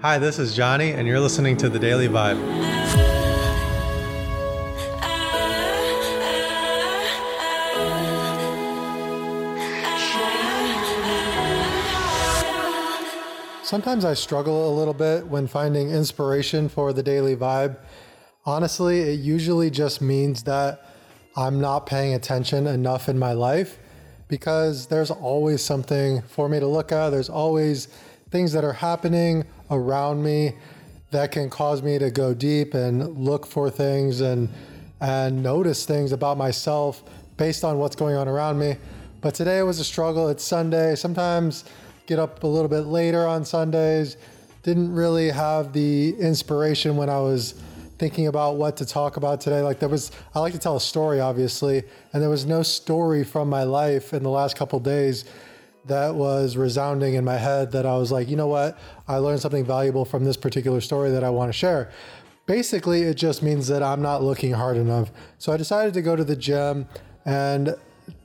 Hi, 0.00 0.16
this 0.16 0.38
is 0.38 0.54
Johnny, 0.54 0.92
and 0.92 1.08
you're 1.08 1.18
listening 1.18 1.56
to 1.56 1.68
The 1.68 1.80
Daily 1.80 2.06
Vibe. 2.06 2.38
Sometimes 13.64 14.04
I 14.04 14.14
struggle 14.14 14.72
a 14.72 14.74
little 14.78 14.94
bit 14.94 15.26
when 15.26 15.48
finding 15.48 15.90
inspiration 15.90 16.68
for 16.68 16.92
the 16.92 17.02
daily 17.02 17.34
vibe. 17.34 17.76
Honestly, 18.46 19.00
it 19.00 19.18
usually 19.18 19.68
just 19.68 20.00
means 20.00 20.44
that 20.44 20.94
I'm 21.34 21.60
not 21.60 21.86
paying 21.86 22.14
attention 22.14 22.68
enough 22.68 23.08
in 23.08 23.18
my 23.18 23.32
life 23.32 23.80
because 24.28 24.86
there's 24.86 25.10
always 25.10 25.60
something 25.60 26.22
for 26.22 26.48
me 26.48 26.60
to 26.60 26.68
look 26.68 26.92
at. 26.92 27.10
There's 27.10 27.28
always 27.28 27.88
things 28.30 28.52
that 28.52 28.62
are 28.62 28.74
happening 28.74 29.44
around 29.70 30.22
me 30.22 30.54
that 31.10 31.32
can 31.32 31.48
cause 31.48 31.82
me 31.82 31.98
to 31.98 32.10
go 32.10 32.34
deep 32.34 32.74
and 32.74 33.16
look 33.16 33.46
for 33.46 33.70
things 33.70 34.20
and 34.20 34.48
and 35.00 35.42
notice 35.42 35.86
things 35.86 36.12
about 36.12 36.36
myself 36.36 37.02
based 37.36 37.64
on 37.64 37.78
what's 37.78 37.94
going 37.94 38.16
on 38.16 38.26
around 38.26 38.58
me. 38.58 38.76
But 39.20 39.34
today 39.34 39.62
was 39.62 39.78
a 39.78 39.84
struggle. 39.84 40.28
It's 40.28 40.44
Sunday. 40.44 40.96
Sometimes 40.96 41.64
get 42.06 42.18
up 42.18 42.42
a 42.42 42.46
little 42.46 42.68
bit 42.68 42.86
later 42.86 43.26
on 43.26 43.44
Sundays. 43.44 44.16
Didn't 44.64 44.92
really 44.92 45.30
have 45.30 45.72
the 45.72 46.16
inspiration 46.18 46.96
when 46.96 47.08
I 47.08 47.20
was 47.20 47.54
thinking 47.98 48.26
about 48.26 48.56
what 48.56 48.76
to 48.76 48.86
talk 48.86 49.16
about 49.16 49.40
today. 49.40 49.60
Like 49.60 49.78
there 49.78 49.88
was, 49.88 50.10
I 50.34 50.40
like 50.40 50.52
to 50.52 50.58
tell 50.58 50.76
a 50.76 50.80
story, 50.80 51.20
obviously, 51.20 51.82
and 52.12 52.22
there 52.22 52.30
was 52.30 52.46
no 52.46 52.62
story 52.62 53.24
from 53.24 53.48
my 53.48 53.64
life 53.64 54.12
in 54.12 54.22
the 54.22 54.30
last 54.30 54.56
couple 54.56 54.78
days 54.80 55.24
that 55.88 56.14
was 56.14 56.56
resounding 56.56 57.14
in 57.14 57.24
my 57.24 57.36
head 57.36 57.72
that 57.72 57.86
I 57.86 57.96
was 57.96 58.12
like, 58.12 58.28
you 58.28 58.36
know 58.36 58.46
what? 58.46 58.78
I 59.06 59.16
learned 59.16 59.40
something 59.40 59.64
valuable 59.64 60.04
from 60.04 60.24
this 60.24 60.36
particular 60.36 60.80
story 60.80 61.10
that 61.10 61.24
I 61.24 61.30
want 61.30 61.48
to 61.48 61.52
share. 61.52 61.90
Basically, 62.46 63.02
it 63.02 63.14
just 63.14 63.42
means 63.42 63.68
that 63.68 63.82
I'm 63.82 64.00
not 64.00 64.22
looking 64.22 64.52
hard 64.52 64.76
enough. 64.76 65.10
So 65.38 65.52
I 65.52 65.56
decided 65.56 65.94
to 65.94 66.02
go 66.02 66.16
to 66.16 66.24
the 66.24 66.36
gym 66.36 66.86
and 67.24 67.74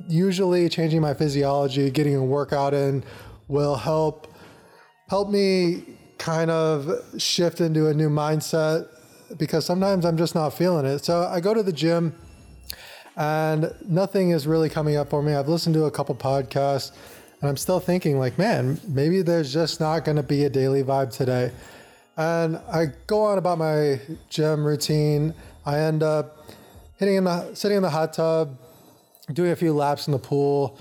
usually 0.07 0.69
changing 0.69 1.01
my 1.01 1.13
physiology, 1.13 1.89
getting 1.91 2.15
a 2.15 2.23
workout 2.23 2.73
in 2.73 3.03
will 3.47 3.75
help 3.75 4.33
help 5.09 5.29
me 5.29 5.83
kind 6.17 6.49
of 6.49 6.89
shift 7.17 7.59
into 7.59 7.87
a 7.87 7.93
new 7.93 8.09
mindset 8.09 8.87
because 9.37 9.65
sometimes 9.65 10.05
I'm 10.05 10.17
just 10.17 10.35
not 10.35 10.51
feeling 10.51 10.85
it. 10.85 11.03
So 11.03 11.23
I 11.23 11.39
go 11.39 11.53
to 11.53 11.61
the 11.61 11.73
gym 11.73 12.15
and 13.15 13.73
nothing 13.85 14.31
is 14.31 14.47
really 14.47 14.69
coming 14.69 14.95
up 14.95 15.09
for 15.09 15.21
me. 15.21 15.35
I've 15.35 15.49
listened 15.49 15.75
to 15.75 15.85
a 15.85 15.91
couple 15.91 16.15
podcasts 16.15 16.93
and 17.43 17.49
I'm 17.49 17.57
still 17.57 17.81
thinking 17.81 18.19
like, 18.19 18.37
man, 18.37 18.79
maybe 18.87 19.21
there's 19.21 19.51
just 19.51 19.81
not 19.81 20.05
going 20.05 20.15
to 20.15 20.23
be 20.23 20.45
a 20.45 20.49
daily 20.49 20.81
vibe 20.81 21.11
today. 21.11 21.51
And 22.15 22.55
I 22.71 22.85
go 23.05 23.23
on 23.23 23.37
about 23.37 23.57
my 23.57 23.99
gym 24.29 24.63
routine. 24.63 25.33
I 25.65 25.79
end 25.79 26.03
up 26.03 26.37
hitting 26.95 27.15
in 27.15 27.25
the 27.25 27.53
sitting 27.53 27.75
in 27.75 27.83
the 27.83 27.89
hot 27.89 28.13
tub, 28.13 28.57
doing 29.33 29.51
a 29.51 29.57
few 29.57 29.73
laps 29.73 30.07
in 30.07 30.13
the 30.13 30.19
pool, 30.19 30.79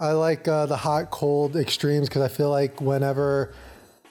I 0.00 0.10
like 0.10 0.48
uh, 0.48 0.66
the 0.66 0.76
hot 0.76 1.12
cold 1.12 1.54
extremes 1.54 2.08
because 2.08 2.22
I 2.22 2.28
feel 2.28 2.50
like 2.50 2.80
whenever 2.80 3.54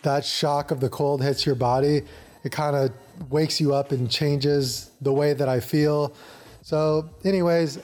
that 0.04 0.24
shock 0.24 0.72
of 0.72 0.80
the 0.80 0.88
cold 0.88 1.22
hits 1.22 1.46
your 1.46 1.56
body, 1.56 2.04
it 2.46 2.54
kind 2.54 2.78
of 2.78 2.92
wakes 3.30 3.60
you 3.60 3.76
up 3.76 3.92
and 3.92 4.10
changes 4.10 4.92
the 5.02 5.12
way 5.12 5.34
that 5.34 5.50
I 5.50 5.60
feel. 5.60 6.16
So, 6.62 7.10
anyways, 7.26 7.80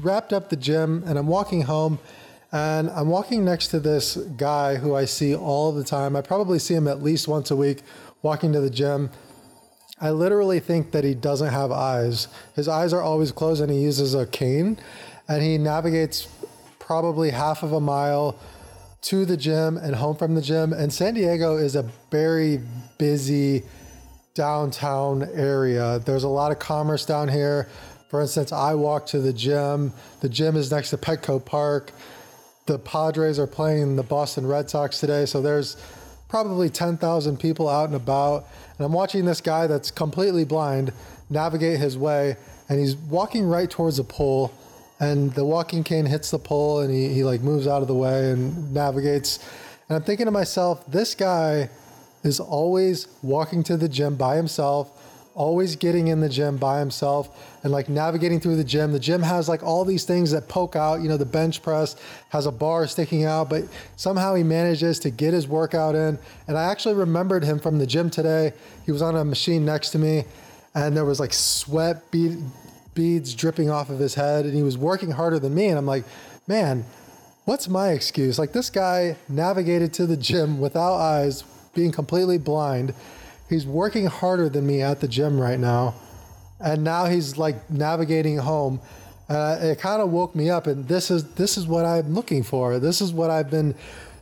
wrapped 0.00 0.32
up 0.32 0.48
the 0.48 0.56
gym 0.56 1.04
and 1.06 1.16
I'm 1.16 1.28
walking 1.28 1.62
home 1.62 2.00
and 2.52 2.90
I'm 2.90 3.08
walking 3.08 3.44
next 3.44 3.68
to 3.68 3.80
this 3.80 4.16
guy 4.16 4.76
who 4.76 4.94
I 4.94 5.04
see 5.04 5.34
all 5.34 5.72
the 5.72 5.84
time. 5.84 6.16
I 6.16 6.22
probably 6.22 6.58
see 6.58 6.74
him 6.74 6.88
at 6.88 7.02
least 7.02 7.28
once 7.28 7.50
a 7.50 7.56
week 7.56 7.82
walking 8.22 8.52
to 8.52 8.60
the 8.60 8.70
gym. 8.70 9.10
I 10.00 10.10
literally 10.10 10.60
think 10.60 10.92
that 10.92 11.04
he 11.04 11.14
doesn't 11.14 11.52
have 11.52 11.70
eyes. 11.70 12.28
His 12.56 12.68
eyes 12.68 12.92
are 12.92 13.02
always 13.02 13.32
closed 13.32 13.62
and 13.62 13.70
he 13.70 13.80
uses 13.80 14.14
a 14.14 14.26
cane 14.26 14.78
and 15.28 15.42
he 15.42 15.58
navigates 15.58 16.26
probably 16.78 17.30
half 17.30 17.62
of 17.62 17.72
a 17.72 17.80
mile 17.80 18.38
to 19.02 19.24
the 19.24 19.36
gym 19.36 19.76
and 19.76 19.94
home 19.94 20.16
from 20.16 20.34
the 20.34 20.42
gym. 20.42 20.72
And 20.72 20.92
San 20.92 21.14
Diego 21.14 21.56
is 21.56 21.76
a 21.76 21.88
very 22.10 22.60
busy 22.98 23.62
downtown 24.34 25.28
area. 25.34 26.00
There's 26.00 26.24
a 26.24 26.28
lot 26.28 26.50
of 26.50 26.58
commerce 26.58 27.04
down 27.04 27.28
here. 27.28 27.68
For 28.08 28.20
instance, 28.20 28.52
I 28.52 28.74
walk 28.74 29.06
to 29.06 29.20
the 29.20 29.32
gym. 29.32 29.92
The 30.20 30.28
gym 30.28 30.56
is 30.56 30.72
next 30.72 30.90
to 30.90 30.96
Petco 30.96 31.44
Park. 31.44 31.92
The 32.70 32.78
Padres 32.78 33.40
are 33.40 33.48
playing 33.48 33.96
the 33.96 34.04
Boston 34.04 34.46
Red 34.46 34.70
Sox 34.70 35.00
today, 35.00 35.26
so 35.26 35.42
there's 35.42 35.76
probably 36.28 36.70
10,000 36.70 37.36
people 37.36 37.68
out 37.68 37.86
and 37.86 37.96
about. 37.96 38.46
And 38.78 38.86
I'm 38.86 38.92
watching 38.92 39.24
this 39.24 39.40
guy 39.40 39.66
that's 39.66 39.90
completely 39.90 40.44
blind 40.44 40.92
navigate 41.28 41.80
his 41.80 41.98
way, 41.98 42.36
and 42.68 42.78
he's 42.78 42.94
walking 42.94 43.44
right 43.44 43.68
towards 43.68 43.98
a 43.98 44.04
pole 44.04 44.52
and 45.00 45.34
the 45.34 45.44
walking 45.44 45.82
cane 45.82 46.06
hits 46.06 46.30
the 46.30 46.38
pole 46.38 46.78
and 46.78 46.94
he, 46.94 47.08
he 47.08 47.24
like 47.24 47.40
moves 47.40 47.66
out 47.66 47.82
of 47.82 47.88
the 47.88 47.94
way 47.94 48.30
and 48.30 48.72
navigates 48.72 49.38
and 49.88 49.96
i'm 49.96 50.02
thinking 50.02 50.26
to 50.26 50.30
myself 50.30 50.84
this 50.86 51.14
guy 51.14 51.70
is 52.22 52.38
always 52.38 53.08
walking 53.22 53.62
to 53.62 53.78
the 53.78 53.88
gym 53.88 54.14
by 54.14 54.36
himself 54.36 55.09
always 55.40 55.74
getting 55.76 56.08
in 56.08 56.20
the 56.20 56.28
gym 56.28 56.56
by 56.56 56.78
himself 56.78 57.56
and 57.62 57.72
like 57.72 57.88
navigating 57.88 58.38
through 58.38 58.56
the 58.56 58.64
gym 58.64 58.92
the 58.92 59.00
gym 59.00 59.22
has 59.22 59.48
like 59.48 59.62
all 59.62 59.84
these 59.84 60.04
things 60.04 60.30
that 60.30 60.48
poke 60.48 60.76
out 60.76 61.00
you 61.00 61.08
know 61.08 61.16
the 61.16 61.24
bench 61.24 61.62
press 61.62 61.96
has 62.28 62.44
a 62.46 62.52
bar 62.52 62.86
sticking 62.86 63.24
out 63.24 63.48
but 63.48 63.64
somehow 63.96 64.34
he 64.34 64.42
manages 64.42 64.98
to 64.98 65.08
get 65.08 65.32
his 65.32 65.48
workout 65.48 65.94
in 65.94 66.18
and 66.46 66.58
i 66.58 66.64
actually 66.64 66.94
remembered 66.94 67.42
him 67.42 67.58
from 67.58 67.78
the 67.78 67.86
gym 67.86 68.10
today 68.10 68.52
he 68.84 68.92
was 68.92 69.00
on 69.00 69.16
a 69.16 69.24
machine 69.24 69.64
next 69.64 69.90
to 69.90 69.98
me 69.98 70.24
and 70.74 70.96
there 70.96 71.04
was 71.04 71.20
like 71.20 71.32
sweat 71.32 72.10
bead, 72.10 72.38
beads 72.94 73.34
dripping 73.34 73.70
off 73.70 73.90
of 73.90 73.98
his 73.98 74.14
head 74.14 74.44
and 74.44 74.54
he 74.54 74.62
was 74.62 74.78
working 74.78 75.12
harder 75.12 75.38
than 75.38 75.54
me. 75.54 75.66
And 75.66 75.78
I'm 75.78 75.86
like, 75.86 76.04
man, 76.46 76.84
what's 77.44 77.68
my 77.68 77.90
excuse? 77.90 78.38
Like 78.38 78.52
this 78.52 78.70
guy 78.70 79.16
navigated 79.28 79.92
to 79.94 80.06
the 80.06 80.16
gym 80.16 80.60
without 80.60 80.96
eyes, 80.96 81.42
being 81.74 81.92
completely 81.92 82.38
blind. 82.38 82.94
He's 83.50 83.66
working 83.66 84.06
harder 84.06 84.48
than 84.48 84.66
me 84.66 84.80
at 84.80 85.00
the 85.00 85.08
gym 85.08 85.38
right 85.38 85.58
now. 85.58 85.94
And 86.60 86.84
now 86.84 87.06
he's 87.06 87.36
like 87.36 87.68
navigating 87.70 88.38
home. 88.38 88.80
Uh, 89.28 89.58
it 89.60 89.78
kind 89.78 90.00
of 90.00 90.10
woke 90.10 90.34
me 90.34 90.48
up 90.48 90.66
and 90.66 90.88
this 90.88 91.10
is 91.10 91.34
this 91.34 91.58
is 91.58 91.66
what 91.66 91.84
I'm 91.84 92.14
looking 92.14 92.42
for. 92.42 92.78
This 92.78 93.00
is 93.00 93.12
what 93.12 93.28
I've 93.28 93.50
been 93.50 93.74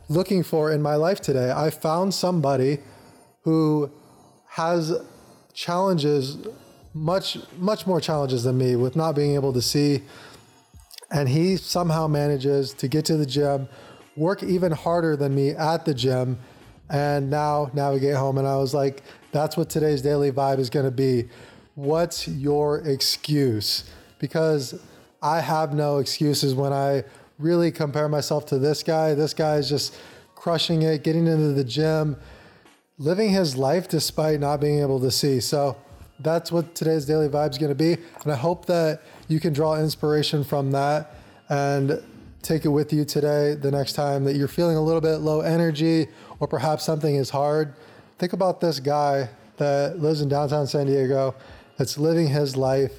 looking 0.09 0.43
for 0.43 0.71
in 0.71 0.81
my 0.81 0.95
life 0.95 1.21
today. 1.21 1.51
I 1.51 1.69
found 1.69 2.13
somebody 2.13 2.79
who 3.43 3.91
has 4.49 4.93
challenges 5.53 6.37
much 6.93 7.37
much 7.57 7.85
more 7.85 8.01
challenges 8.01 8.43
than 8.43 8.57
me 8.57 8.75
with 8.75 8.95
not 8.95 9.15
being 9.15 9.35
able 9.35 9.53
to 9.53 9.61
see 9.61 10.01
and 11.11 11.29
he 11.29 11.57
somehow 11.57 12.07
manages 12.07 12.73
to 12.73 12.87
get 12.87 13.05
to 13.05 13.15
the 13.15 13.25
gym 13.25 13.67
work 14.15 14.41
even 14.41 14.71
harder 14.71 15.15
than 15.15 15.35
me 15.35 15.49
at 15.51 15.85
the 15.85 15.93
gym 15.93 16.37
and 16.89 17.29
now 17.29 17.69
navigate 17.73 18.15
home 18.15 18.37
and 18.37 18.47
i 18.47 18.55
was 18.55 18.73
like 18.73 19.03
that's 19.31 19.57
what 19.57 19.69
today's 19.69 20.01
daily 20.01 20.31
vibe 20.31 20.59
is 20.59 20.69
going 20.69 20.85
to 20.85 20.91
be 20.91 21.27
what's 21.75 22.27
your 22.27 22.79
excuse 22.79 23.89
because 24.19 24.79
i 25.21 25.39
have 25.39 25.73
no 25.73 25.97
excuses 25.97 26.53
when 26.53 26.73
i 26.73 27.03
really 27.37 27.71
compare 27.71 28.09
myself 28.09 28.45
to 28.45 28.57
this 28.57 28.83
guy 28.83 29.13
this 29.13 29.33
guy 29.33 29.55
is 29.55 29.69
just 29.69 29.95
crushing 30.35 30.81
it 30.81 31.03
getting 31.03 31.27
into 31.27 31.53
the 31.53 31.63
gym 31.63 32.17
living 32.97 33.29
his 33.29 33.55
life 33.55 33.87
despite 33.87 34.39
not 34.39 34.59
being 34.59 34.79
able 34.79 34.99
to 34.99 35.11
see 35.11 35.39
so 35.39 35.75
that's 36.19 36.51
what 36.51 36.75
today's 36.75 37.05
daily 37.05 37.29
vibe 37.29 37.51
is 37.51 37.57
going 37.57 37.69
to 37.69 37.75
be. 37.75 37.93
And 38.23 38.31
I 38.31 38.35
hope 38.35 38.65
that 38.65 39.01
you 39.27 39.39
can 39.39 39.53
draw 39.53 39.77
inspiration 39.77 40.43
from 40.43 40.71
that 40.71 41.15
and 41.47 42.03
take 42.41 42.65
it 42.65 42.69
with 42.69 42.93
you 42.93 43.05
today 43.05 43.55
the 43.55 43.71
next 43.71 43.93
time 43.93 44.23
that 44.25 44.35
you're 44.35 44.47
feeling 44.47 44.77
a 44.77 44.81
little 44.81 45.01
bit 45.01 45.17
low 45.17 45.41
energy 45.41 46.07
or 46.39 46.47
perhaps 46.47 46.83
something 46.83 47.15
is 47.15 47.29
hard. 47.29 47.73
Think 48.19 48.33
about 48.33 48.59
this 48.59 48.81
guy 48.81 49.29
that 49.55 49.99
lives 49.99 50.19
in 50.19 50.27
downtown 50.27 50.67
San 50.67 50.87
Diego 50.87 51.33
that's 51.77 51.97
living 51.97 52.27
his 52.27 52.57
life 52.57 52.91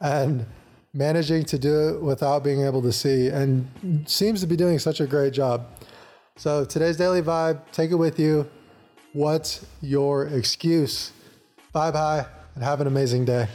and 0.00 0.44
managing 0.92 1.44
to 1.44 1.58
do 1.60 1.90
it 1.90 2.02
without 2.02 2.42
being 2.42 2.62
able 2.62 2.82
to 2.82 2.90
see 2.90 3.28
and 3.28 3.68
seems 4.06 4.40
to 4.40 4.48
be 4.48 4.56
doing 4.56 4.80
such 4.80 5.00
a 5.00 5.06
great 5.06 5.32
job. 5.32 5.66
So 6.34 6.64
today's 6.64 6.96
daily 6.96 7.22
vibe, 7.22 7.60
take 7.70 7.92
it 7.92 7.94
with 7.94 8.18
you. 8.18 8.50
What's 9.12 9.64
your 9.80 10.26
excuse? 10.26 11.12
Bye 11.72 11.92
bye 11.92 12.26
and 12.56 12.64
have 12.64 12.80
an 12.80 12.88
amazing 12.88 13.26
day. 13.26 13.46